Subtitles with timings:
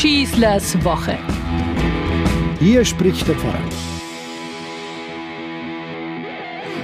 [0.00, 1.18] Schießlers Woche.
[2.60, 3.68] Hier spricht der Pfarrer.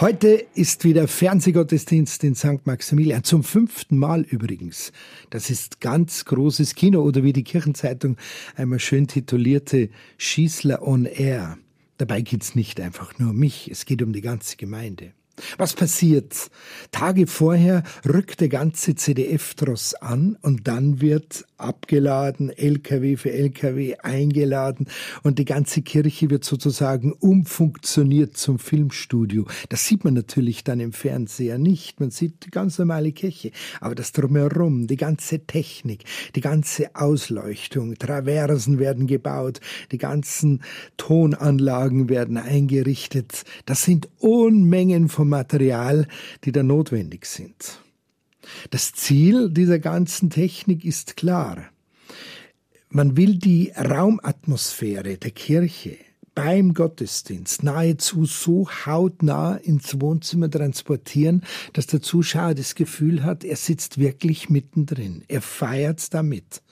[0.00, 2.66] Heute ist wieder Fernsehgottesdienst in St.
[2.66, 4.90] Maximilian, zum fünften Mal übrigens.
[5.30, 8.16] Das ist ganz großes Kino oder wie die Kirchenzeitung
[8.56, 9.88] einmal schön titulierte
[10.18, 11.58] Schießler on Air.
[11.98, 15.12] Dabei geht's nicht einfach nur um mich, es geht um die ganze Gemeinde.
[15.58, 16.50] Was passiert?
[16.90, 24.88] Tage vorher rückt der ganze CDF-Tross an und dann wird abgeladen, LKW für LKW eingeladen
[25.22, 29.46] und die ganze Kirche wird sozusagen umfunktioniert zum Filmstudio.
[29.68, 32.00] Das sieht man natürlich dann im Fernseher nicht.
[32.00, 33.52] Man sieht die ganz normale Kirche.
[33.80, 39.60] Aber das drumherum, die ganze Technik, die ganze Ausleuchtung, Traversen werden gebaut,
[39.92, 40.62] die ganzen
[40.96, 43.44] Tonanlagen werden eingerichtet.
[43.64, 46.06] Das sind Unmengen von Material,
[46.44, 47.80] die da notwendig sind.
[48.70, 51.64] Das Ziel dieser ganzen Technik ist klar.
[52.88, 55.98] Man will die Raumatmosphäre der Kirche
[56.36, 61.42] beim Gottesdienst nahezu so hautnah ins Wohnzimmer transportieren,
[61.72, 65.24] dass der Zuschauer das Gefühl hat, er sitzt wirklich mittendrin.
[65.28, 66.62] Er feiert damit.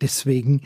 [0.00, 0.62] Deswegen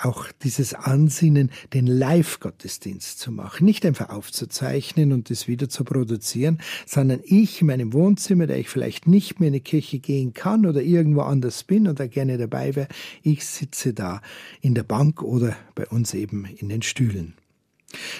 [0.00, 3.64] auch dieses Ansinnen, den Live-Gottesdienst zu machen.
[3.64, 8.68] Nicht einfach aufzuzeichnen und das wieder zu produzieren, sondern ich in meinem Wohnzimmer, der ich
[8.68, 12.38] vielleicht nicht mehr in die Kirche gehen kann oder irgendwo anders bin und da gerne
[12.38, 12.88] dabei wäre,
[13.22, 14.22] ich sitze da
[14.60, 17.34] in der Bank oder bei uns eben in den Stühlen.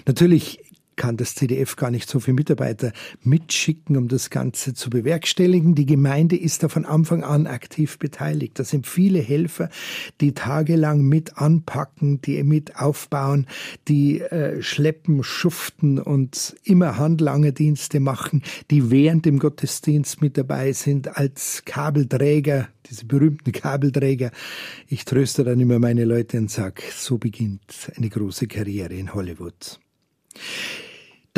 [0.06, 0.61] Natürlich
[0.98, 5.74] kann das CDF gar nicht so viele Mitarbeiter mitschicken, um das Ganze zu bewerkstelligen.
[5.74, 8.58] Die Gemeinde ist da von Anfang an aktiv beteiligt.
[8.58, 9.70] Da sind viele Helfer,
[10.20, 13.46] die tagelang mit anpacken, die mit aufbauen,
[13.86, 21.16] die äh, schleppen, schuften und immer Handlangerdienste machen, die während dem Gottesdienst mit dabei sind
[21.16, 24.33] als Kabelträger, diese berühmten Kabelträger.
[24.88, 29.78] Ich tröste dann immer meine Leute und sage, so beginnt eine große Karriere in Hollywood.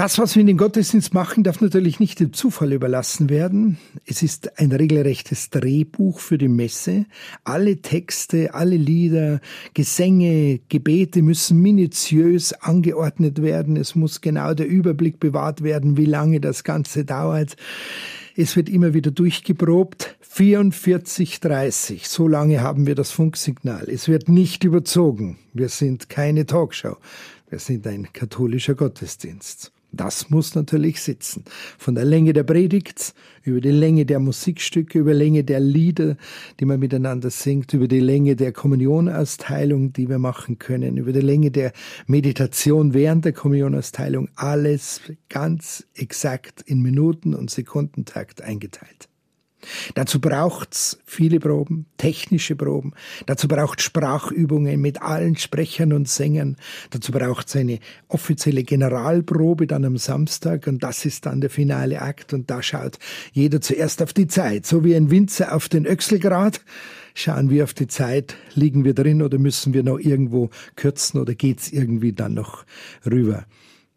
[0.01, 3.77] Das, was wir in den Gottesdienst machen, darf natürlich nicht dem Zufall überlassen werden.
[4.07, 7.05] Es ist ein regelrechtes Drehbuch für die Messe.
[7.45, 9.42] Alle Texte, alle Lieder,
[9.74, 13.77] Gesänge, Gebete müssen minutiös angeordnet werden.
[13.77, 17.57] Es muss genau der Überblick bewahrt werden, wie lange das Ganze dauert.
[18.35, 20.17] Es wird immer wieder durchgeprobt.
[20.35, 22.08] 44,30.
[22.08, 23.86] So lange haben wir das Funksignal.
[23.86, 25.36] Es wird nicht überzogen.
[25.53, 26.97] Wir sind keine Talkshow.
[27.51, 29.73] Wir sind ein katholischer Gottesdienst.
[29.92, 31.45] Das muss natürlich sitzen.
[31.77, 33.12] Von der Länge der Predigt,
[33.42, 36.17] über die Länge der Musikstücke, über die Länge der Lieder,
[36.58, 41.20] die man miteinander singt, über die Länge der Kommunionausteilung, die wir machen können, über die
[41.20, 41.73] Länge der
[42.06, 49.10] Meditation während der Kommunionausteilung, alles ganz exakt in Minuten und Sekundentakt eingeteilt.
[49.95, 52.93] Dazu braucht's viele Proben, technische Proben.
[53.27, 56.57] Dazu braucht Sprachübungen mit allen Sprechern und Sängern.
[56.91, 57.79] Dazu braucht's eine
[58.09, 62.98] offizielle Generalprobe dann am Samstag und das ist dann der finale Akt und da schaut
[63.33, 66.61] jeder zuerst auf die Zeit, so wie ein Winzer auf den Öchselgrad.
[67.15, 71.35] Schauen wir auf die Zeit, liegen wir drin oder müssen wir noch irgendwo kürzen oder
[71.35, 72.65] geht's irgendwie dann noch
[73.05, 73.47] rüber?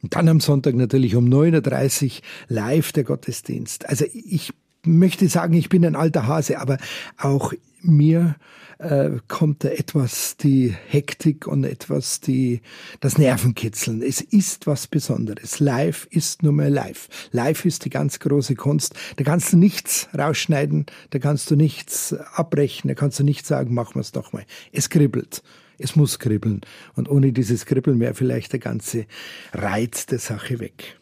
[0.01, 2.11] Und dann am Sonntag natürlich um 9.30 Uhr
[2.49, 3.87] live der Gottesdienst.
[3.87, 4.51] Also ich
[4.85, 6.77] möchte sagen, ich bin ein alter Hase, aber
[7.17, 8.35] auch mir
[8.79, 12.61] äh, kommt da etwas die Hektik und etwas die
[12.99, 14.01] das Nervenkitzeln.
[14.01, 15.59] Es ist was Besonderes.
[15.59, 17.07] Live ist nur mehr live.
[17.31, 18.95] Live ist die ganz große Kunst.
[19.17, 23.73] Da kannst du nichts rausschneiden, da kannst du nichts abbrechen, da kannst du nicht sagen,
[23.73, 24.45] machen wir es doch mal.
[24.71, 25.43] Es kribbelt.
[25.79, 26.61] Es muss kribbeln.
[26.95, 29.05] Und ohne dieses Kribbeln wäre vielleicht der ganze
[29.53, 30.99] Reiz der Sache weg.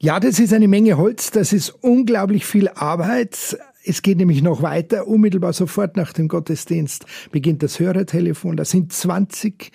[0.00, 3.58] Ja, das ist eine Menge Holz, das ist unglaublich viel Arbeit.
[3.84, 5.08] Es geht nämlich noch weiter.
[5.08, 8.56] Unmittelbar sofort nach dem Gottesdienst beginnt das Hörertelefon.
[8.56, 9.72] Da sind 20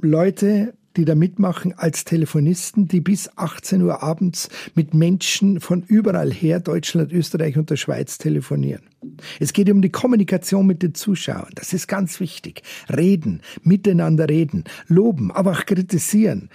[0.00, 6.32] Leute, die da mitmachen als Telefonisten, die bis 18 Uhr abends mit Menschen von überall
[6.32, 8.82] her, Deutschland, Österreich und der Schweiz telefonieren.
[9.40, 11.50] Es geht um die Kommunikation mit den Zuschauern.
[11.54, 12.62] Das ist ganz wichtig.
[12.94, 16.50] Reden, miteinander reden, loben, aber auch kritisieren.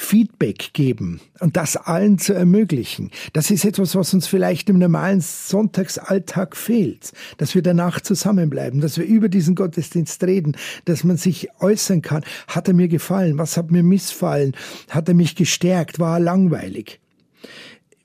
[0.00, 3.10] Feedback geben und das allen zu ermöglichen.
[3.32, 8.96] Das ist etwas, was uns vielleicht im normalen Sonntagsalltag fehlt, dass wir danach zusammenbleiben, dass
[8.96, 12.22] wir über diesen Gottesdienst reden, dass man sich äußern kann.
[12.46, 13.38] Hat er mir gefallen?
[13.38, 14.52] Was hat mir missfallen?
[14.88, 15.98] Hat er mich gestärkt?
[15.98, 17.00] War er langweilig?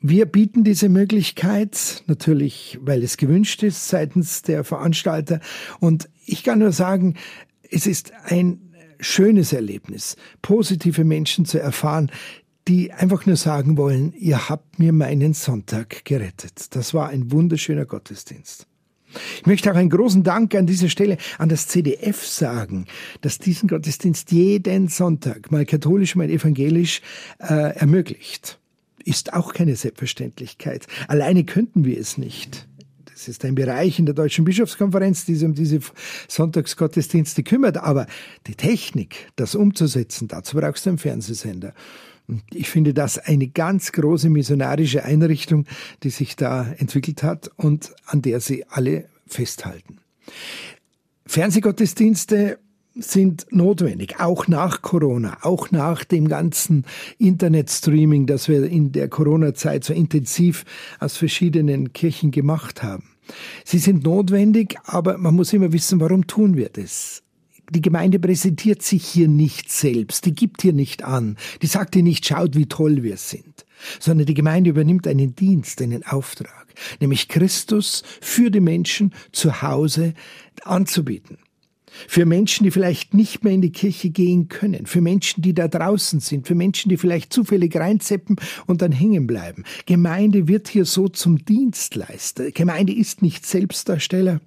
[0.06, 5.40] Wir bieten diese Möglichkeit natürlich, weil es gewünscht ist seitens der Veranstalter.
[5.80, 7.16] Und ich kann nur sagen,
[7.72, 12.12] es ist ein schönes Erlebnis, positive Menschen zu erfahren,
[12.68, 16.76] die einfach nur sagen wollen, ihr habt mir meinen Sonntag gerettet.
[16.76, 18.68] Das war ein wunderschöner Gottesdienst.
[19.38, 22.88] Ich möchte auch einen großen Dank an dieser Stelle an das CDF sagen,
[23.22, 27.00] dass diesen Gottesdienst jeden Sonntag, mal katholisch, mal evangelisch,
[27.40, 28.60] äh, ermöglicht.
[29.04, 30.88] Ist auch keine Selbstverständlichkeit.
[31.08, 32.68] Alleine könnten wir es nicht.
[33.06, 35.80] Das ist ein Bereich in der Deutschen Bischofskonferenz, die sich um diese
[36.28, 37.78] Sonntagsgottesdienste kümmert.
[37.78, 38.08] Aber
[38.48, 41.74] die Technik, das umzusetzen, dazu brauchst du einen Fernsehsender.
[42.28, 45.66] Und ich finde das eine ganz große missionarische Einrichtung,
[46.04, 50.00] die sich da entwickelt hat und an der sie alle festhalten.
[51.26, 52.60] Fernsehgottesdienste
[52.96, 56.86] sind notwendig, auch nach Corona, auch nach dem ganzen
[57.18, 60.64] Internetstreaming, das wir in der Corona-Zeit so intensiv
[61.00, 63.10] aus verschiedenen Kirchen gemacht haben.
[63.66, 67.24] Sie sind notwendig, aber man muss immer wissen, warum tun wir das?
[67.70, 72.04] die Gemeinde präsentiert sich hier nicht selbst, die gibt hier nicht an, die sagt hier
[72.04, 73.66] nicht, schaut, wie toll wir sind,
[74.00, 76.68] sondern die Gemeinde übernimmt einen Dienst, einen Auftrag,
[77.00, 80.14] nämlich Christus für die Menschen zu Hause
[80.64, 81.38] anzubieten.
[82.08, 85.68] Für Menschen, die vielleicht nicht mehr in die Kirche gehen können, für Menschen, die da
[85.68, 89.64] draußen sind, für Menschen, die vielleicht zufällig reinzeppen und dann hängen bleiben.
[89.86, 92.52] Gemeinde wird hier so zum Dienstleister.
[92.52, 94.40] Gemeinde ist nicht Selbstdarsteller,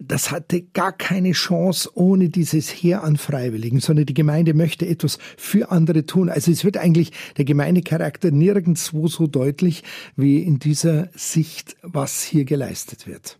[0.00, 5.18] das hatte gar keine Chance ohne dieses Heer an Freiwilligen, sondern die Gemeinde möchte etwas
[5.36, 6.28] für andere tun.
[6.28, 9.84] Also es wird eigentlich der Gemeindecharakter nirgendwo so deutlich
[10.16, 13.38] wie in dieser Sicht, was hier geleistet wird.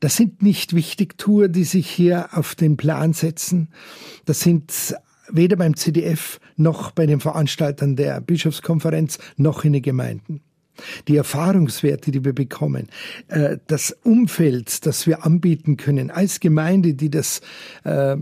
[0.00, 3.68] Das sind nicht Wichtigtour, die sich hier auf den Plan setzen.
[4.24, 4.94] Das sind
[5.28, 10.40] weder beim CDF noch bei den Veranstaltern der Bischofskonferenz noch in den Gemeinden
[11.08, 12.88] die Erfahrungswerte, die wir bekommen,
[13.28, 17.40] äh, das Umfeld, das wir anbieten können als Gemeinde, die das
[17.84, 18.16] äh,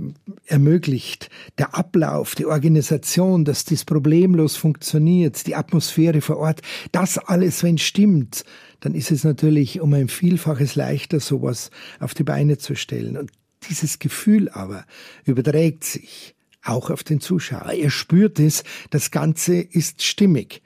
[0.47, 6.63] ermöglicht, der Ablauf, die Organisation, dass dies problemlos funktioniert, die Atmosphäre vor Ort,
[6.93, 8.45] das alles, wenn stimmt,
[8.81, 11.71] dann ist es natürlich um ein Vielfaches leichter, sowas
[12.01, 13.17] auf die Beine zu stellen.
[13.17, 13.31] Und
[13.69, 14.85] dieses Gefühl aber
[15.25, 17.73] überträgt sich auch auf den Zuschauer.
[17.73, 20.63] Er spürt es, das Ganze ist stimmig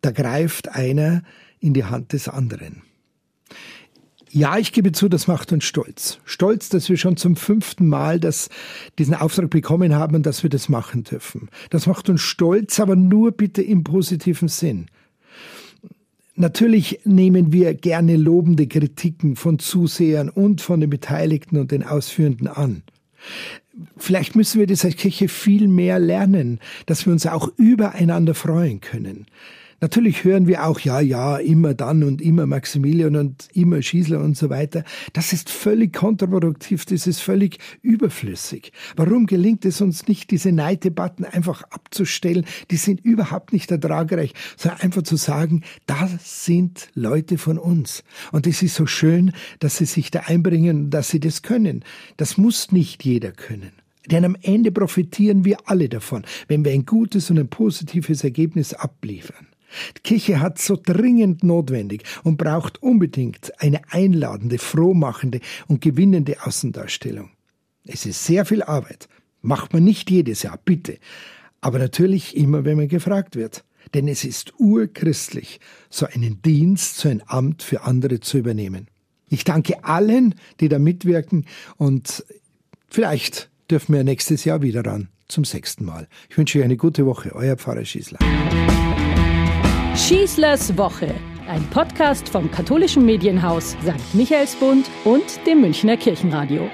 [0.00, 1.22] da greift einer
[1.60, 2.82] in die Hand des anderen.
[4.32, 6.20] Ja, ich gebe zu, das macht uns stolz.
[6.24, 8.48] Stolz, dass wir schon zum fünften Mal das,
[8.96, 11.48] diesen Auftrag bekommen haben und dass wir das machen dürfen.
[11.70, 14.86] Das macht uns stolz, aber nur bitte im positiven Sinn.
[16.36, 22.46] Natürlich nehmen wir gerne lobende Kritiken von Zusehern und von den Beteiligten und den Ausführenden
[22.46, 22.82] an.
[23.96, 28.80] Vielleicht müssen wir das als Kirche viel mehr lernen, dass wir uns auch übereinander freuen
[28.80, 29.26] können.
[29.80, 34.36] Natürlich hören wir auch, ja, ja, immer dann und immer Maximilian und immer Schießler und
[34.36, 34.84] so weiter.
[35.14, 38.72] Das ist völlig kontraproduktiv, das ist völlig überflüssig.
[38.96, 42.44] Warum gelingt es uns nicht, diese Neiddebatten einfach abzustellen?
[42.70, 48.04] Die sind überhaupt nicht ertragreich, sondern einfach zu sagen, das sind Leute von uns.
[48.32, 51.84] Und es ist so schön, dass sie sich da einbringen, dass sie das können.
[52.18, 53.72] Das muss nicht jeder können.
[54.10, 58.74] Denn am Ende profitieren wir alle davon, wenn wir ein gutes und ein positives Ergebnis
[58.74, 59.49] abliefern.
[59.96, 67.30] Die Kirche hat so dringend notwendig und braucht unbedingt eine einladende, frohmachende und gewinnende Außendarstellung.
[67.84, 69.08] Es ist sehr viel Arbeit.
[69.42, 70.98] Macht man nicht jedes Jahr, bitte.
[71.60, 73.64] Aber natürlich immer, wenn man gefragt wird.
[73.94, 75.58] Denn es ist urchristlich,
[75.88, 78.86] so einen Dienst, so ein Amt für andere zu übernehmen.
[79.28, 81.46] Ich danke allen, die da mitwirken
[81.76, 82.24] und
[82.88, 86.08] vielleicht dürfen wir nächstes Jahr wieder ran, zum sechsten Mal.
[86.28, 88.18] Ich wünsche euch eine gute Woche, euer Pfarrer Schießler.
[90.08, 91.14] Schießlers Woche,
[91.46, 94.14] ein Podcast vom katholischen Medienhaus St.
[94.14, 96.70] Michaelsbund und dem Münchner Kirchenradio.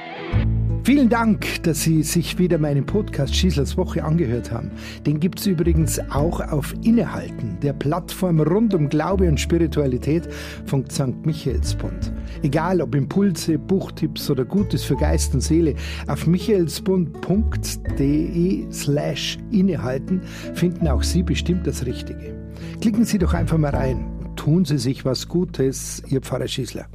[0.85, 4.71] Vielen Dank, dass Sie sich wieder meinen Podcast Schießlers Woche angehört haben.
[5.05, 10.29] Den gibt es übrigens auch auf Innehalten, der Plattform rund um Glaube und Spiritualität
[10.65, 11.27] von St.
[11.27, 12.13] Michaelsbund.
[12.43, 15.75] Egal ob Impulse, Buchtipps oder Gutes für Geist und Seele,
[16.07, 20.23] auf michaelsbund.de slash innehalten
[20.55, 22.46] finden auch Sie bestimmt das Richtige.
[22.81, 26.87] Klicken Sie doch einfach mal rein tun Sie sich was Gutes, Ihr Pfarrer Schießler.